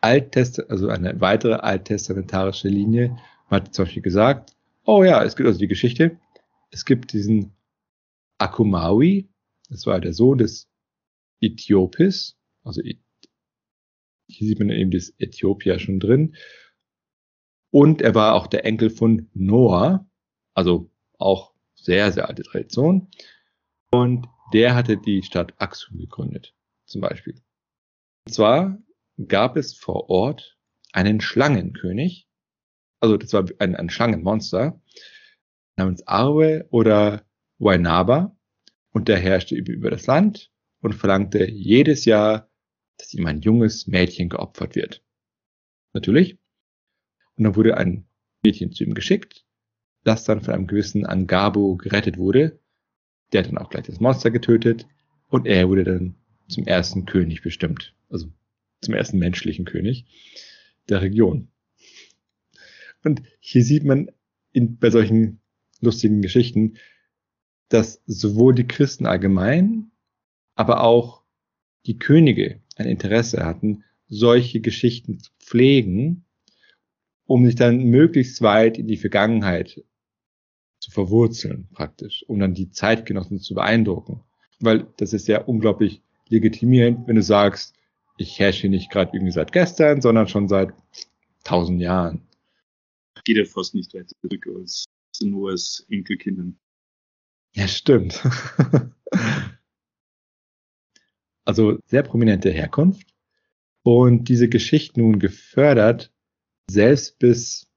[0.00, 3.16] Alttest also eine weitere alttestamentarische Linie,
[3.48, 6.18] man hat zum Beispiel gesagt, oh ja, es gibt also die Geschichte,
[6.70, 7.52] es gibt diesen
[8.38, 9.28] Akumawi,
[9.70, 10.68] das war der Sohn des
[11.40, 12.82] Äthiopis, also
[14.28, 16.36] hier sieht man eben das Äthiopia schon drin.
[17.70, 20.08] Und er war auch der Enkel von Noah,
[20.54, 23.08] also auch sehr, sehr alte Tradition.
[23.90, 26.54] Und der hatte die Stadt Axum gegründet,
[26.86, 27.34] zum Beispiel.
[28.26, 28.78] Und zwar
[29.28, 30.56] gab es vor Ort
[30.92, 32.28] einen Schlangenkönig,
[33.00, 34.80] also das war ein, ein Schlangenmonster
[35.76, 37.26] namens Arwe oder
[37.58, 38.36] Wainaba
[38.92, 42.50] und der herrschte über das Land und verlangte jedes Jahr,
[42.98, 45.02] dass ihm ein junges Mädchen geopfert wird.
[45.92, 46.38] Natürlich.
[47.36, 48.06] Und dann wurde ein
[48.42, 49.44] Mädchen zu ihm geschickt,
[50.04, 52.58] das dann von einem gewissen Angabo gerettet wurde.
[53.32, 54.86] Der dann auch gleich das Monster getötet
[55.28, 56.14] und er wurde dann
[56.48, 57.94] zum ersten König bestimmt.
[58.08, 58.28] Also
[58.80, 60.06] zum ersten menschlichen König
[60.88, 61.48] der Region.
[63.02, 64.10] Und hier sieht man
[64.52, 65.40] in, bei solchen
[65.80, 66.76] lustigen Geschichten,
[67.68, 69.90] dass sowohl die Christen allgemein,
[70.54, 71.22] aber auch
[71.86, 76.24] die Könige ein Interesse hatten, solche Geschichten zu pflegen,
[77.26, 79.82] um sich dann möglichst weit in die Vergangenheit
[80.78, 84.22] zu verwurzeln, praktisch, um dann die Zeitgenossen zu beeindrucken.
[84.60, 87.74] Weil das ist ja unglaublich legitimierend, wenn du sagst,
[88.18, 90.70] ich herrsche nicht gerade irgendwie seit gestern, sondern schon seit
[91.44, 92.26] tausend Jahren
[93.26, 94.86] geht er fast nicht weiter zurück als
[95.20, 96.58] nur als Enkelkindern.
[97.54, 98.22] Ja, stimmt.
[101.46, 103.14] also sehr prominente Herkunft
[103.82, 106.12] und diese Geschichte nun gefördert,
[106.68, 107.68] selbst bis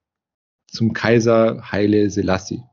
[0.67, 2.63] zum Kaiser Haile Selassie.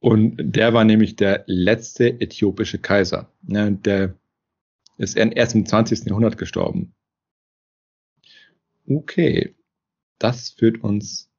[0.00, 3.30] Und der war nämlich der letzte äthiopische Kaiser.
[3.46, 4.18] Ja, der
[4.96, 6.06] ist erst im 20.
[6.06, 6.94] Jahrhundert gestorben.
[8.86, 9.54] Okay,
[10.18, 11.30] das führt uns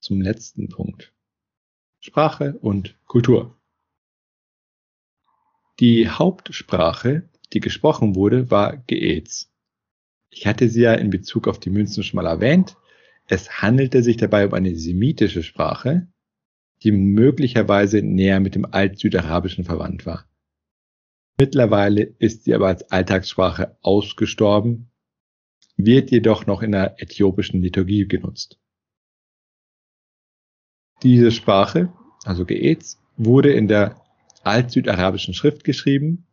[0.00, 1.12] zum letzten Punkt.
[2.00, 3.57] Sprache und Kultur.
[5.80, 9.50] Die Hauptsprache, die gesprochen wurde, war Geez.
[10.30, 12.76] Ich hatte sie ja in Bezug auf die Münzen schon mal erwähnt.
[13.26, 16.08] Es handelte sich dabei um eine semitische Sprache,
[16.82, 20.28] die möglicherweise näher mit dem Alt-Südarabischen verwandt war.
[21.38, 24.90] Mittlerweile ist sie aber als Alltagssprache ausgestorben
[25.76, 28.58] wird jedoch noch in der äthiopischen Liturgie genutzt.
[31.04, 31.92] Diese Sprache,
[32.24, 34.02] also Geez, wurde in der
[34.48, 36.26] alt-südarabischen Schrift geschrieben,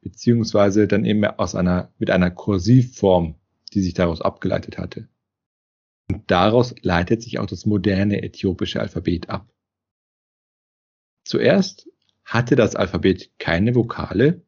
[0.00, 3.36] beziehungsweise dann eben aus einer, mit einer Kursivform,
[3.72, 5.08] die sich daraus abgeleitet hatte.
[6.10, 9.50] Und daraus leitet sich auch das moderne äthiopische Alphabet ab.
[11.24, 11.88] Zuerst
[12.24, 14.42] hatte das Alphabet keine Vokale.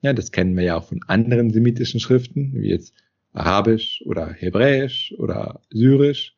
[0.00, 2.94] Ja, das kennen wir ja auch von anderen semitischen Schriften, wie jetzt
[3.32, 6.36] Arabisch oder Hebräisch oder Syrisch.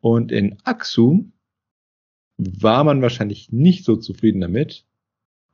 [0.00, 1.32] Und in Aksum
[2.36, 4.86] war man wahrscheinlich nicht so zufrieden damit.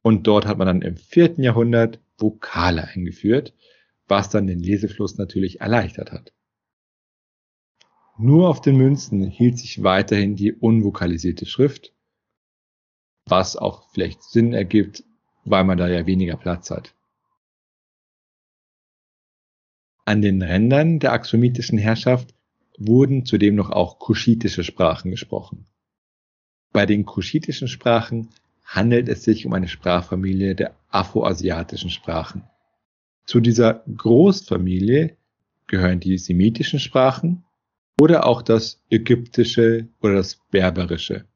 [0.06, 3.52] Und dort hat man dann im vierten Jahrhundert Vokale eingeführt,
[4.06, 6.32] was dann den Lesefluss natürlich erleichtert hat.
[8.16, 11.92] Nur auf den Münzen hielt sich weiterhin die unvokalisierte Schrift,
[13.24, 15.02] was auch vielleicht Sinn ergibt,
[15.44, 16.94] weil man da ja weniger Platz hat.
[20.04, 22.32] An den Rändern der axomitischen Herrschaft
[22.78, 25.66] wurden zudem noch auch kuschitische Sprachen gesprochen.
[26.70, 28.28] Bei den kuschitischen Sprachen
[28.66, 32.44] handelt es sich um eine Sprachfamilie der afroasiatischen Sprachen.
[33.24, 35.16] Zu dieser Großfamilie
[35.66, 37.44] gehören die semitischen Sprachen
[37.98, 41.26] oder auch das ägyptische oder das berberische.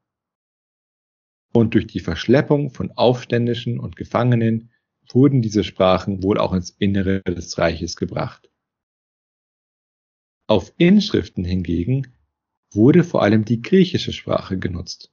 [1.53, 4.69] Und durch die Verschleppung von Aufständischen und Gefangenen
[5.09, 8.49] wurden diese Sprachen wohl auch ins Innere des Reiches gebracht.
[10.47, 12.13] Auf Inschriften hingegen
[12.71, 15.11] wurde vor allem die griechische Sprache genutzt.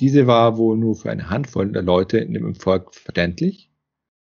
[0.00, 3.70] Diese war wohl nur für eine Handvoll der Leute in dem Volk verständlich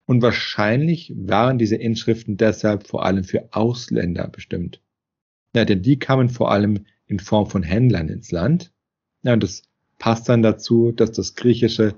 [0.05, 4.81] und wahrscheinlich waren diese Inschriften deshalb vor allem für Ausländer bestimmt.
[5.53, 8.71] Ja, denn die kamen vor allem in Form von Händlern ins Land.
[9.23, 9.63] Ja, und das
[9.99, 11.95] passt dann dazu, dass das Griechische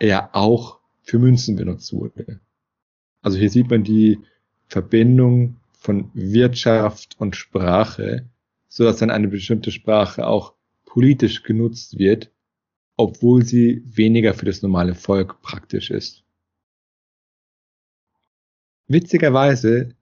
[0.00, 2.40] ja auch für Münzen benutzt wurde.
[3.20, 4.18] Also hier sieht man die
[4.68, 8.28] Verbindung von Wirtschaft und Sprache,
[8.68, 10.54] so dass dann eine bestimmte Sprache auch
[10.84, 12.30] politisch genutzt wird,
[12.96, 16.24] obwohl sie weniger für das normale Volk praktisch ist.
[18.86, 19.94] Witzigerweise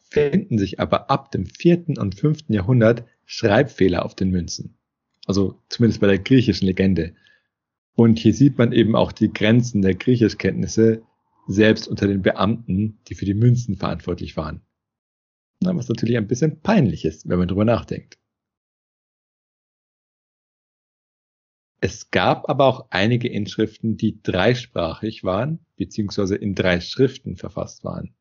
[0.00, 4.78] finden sich aber ab dem vierten und fünften Jahrhundert Schreibfehler auf den Münzen.
[5.26, 7.14] Also zumindest bei der griechischen Legende.
[7.94, 11.02] Und hier sieht man eben auch die Grenzen der Griechischkenntnisse
[11.46, 14.62] selbst unter den Beamten, die für die Münzen verantwortlich waren.
[15.60, 18.18] Was natürlich ein bisschen peinlich ist, wenn man drüber nachdenkt.
[21.80, 28.14] Es gab aber auch einige Inschriften, die dreisprachig waren, beziehungsweise in drei Schriften verfasst waren.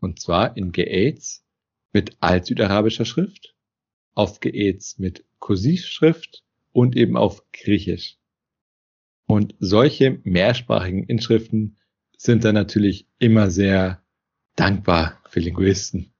[0.00, 1.42] Und zwar in Ge'ez
[1.92, 3.54] mit altsüdarabischer Schrift,
[4.14, 8.16] auf Ge'ez mit Kursivschrift und eben auf Griechisch.
[9.26, 11.76] Und solche mehrsprachigen Inschriften
[12.16, 14.02] sind dann natürlich immer sehr
[14.56, 16.14] dankbar für Linguisten.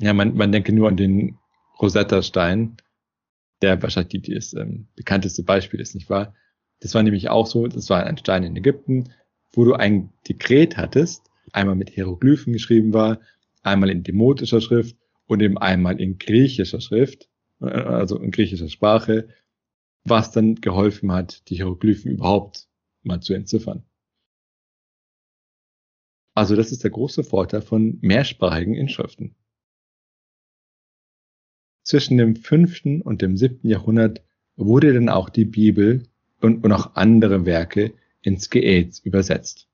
[0.00, 1.38] Ja, man, man denke nur an den
[1.80, 2.76] Rosetta-Stein,
[3.62, 6.34] der wahrscheinlich die, das ähm, bekannteste Beispiel ist, nicht wahr?
[6.80, 9.10] Das war nämlich auch so, das war ein Stein in Ägypten,
[9.52, 13.20] wo du ein Dekret hattest, einmal mit Hieroglyphen geschrieben war,
[13.62, 14.96] einmal in demotischer Schrift
[15.26, 17.28] und eben einmal in griechischer Schrift,
[17.60, 19.28] äh, also in griechischer Sprache,
[20.04, 22.68] was dann geholfen hat, die Hieroglyphen überhaupt
[23.02, 23.84] mal zu entziffern.
[26.34, 29.34] Also das ist der große Vorteil von mehrsprachigen Inschriften.
[31.88, 34.22] Zwischen dem fünften und dem siebten Jahrhundert
[34.56, 36.02] wurde dann auch die Bibel
[36.38, 39.70] und, und auch andere Werke ins Geäts übersetzt.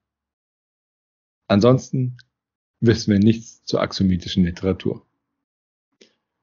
[1.49, 2.17] Ansonsten
[2.79, 5.05] wissen wir nichts zur axomitischen Literatur.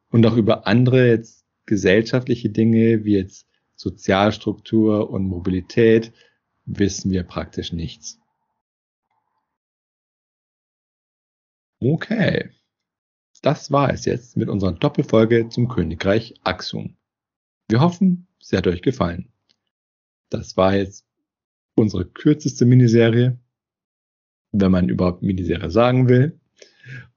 [0.09, 6.11] Und auch über andere jetzt gesellschaftliche Dinge wie jetzt Sozialstruktur und Mobilität
[6.65, 8.19] wissen wir praktisch nichts.
[11.79, 12.49] Okay,
[13.41, 16.95] das war es jetzt mit unserer Doppelfolge zum Königreich Axum.
[17.67, 19.31] Wir hoffen, sie hat euch gefallen.
[20.29, 21.05] Das war jetzt
[21.75, 23.39] unsere kürzeste Miniserie,
[24.51, 26.39] wenn man überhaupt Miniserie sagen will.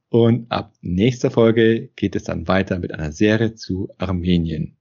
[0.08, 4.76] Und ab nächster Folge geht es dann weiter mit einer Serie zu Armenien.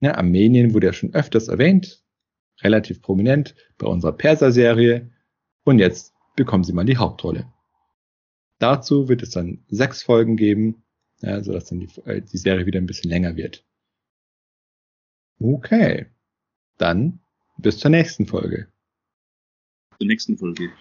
[0.00, 2.04] Ja, Armenien wurde ja schon öfters erwähnt,
[2.62, 5.10] relativ prominent bei unserer Perser-Serie.
[5.64, 7.52] Und jetzt bekommen sie mal die Hauptrolle.
[8.58, 10.82] Dazu wird es dann sechs Folgen geben,
[11.20, 13.64] ja, sodass dann die, äh, die Serie wieder ein bisschen länger wird.
[15.38, 16.06] Okay,
[16.78, 17.20] dann
[17.58, 18.68] bis zur nächsten Folge
[19.98, 20.72] zur nächsten Folge.